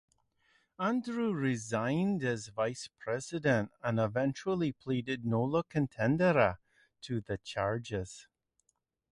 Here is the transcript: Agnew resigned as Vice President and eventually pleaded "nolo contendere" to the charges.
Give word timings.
Agnew 0.79 1.31
resigned 1.31 2.23
as 2.23 2.47
Vice 2.47 2.89
President 2.97 3.71
and 3.83 3.99
eventually 3.99 4.71
pleaded 4.71 5.27
"nolo 5.27 5.61
contendere" 5.61 6.57
to 7.01 7.21
the 7.21 7.37
charges. 7.37 8.25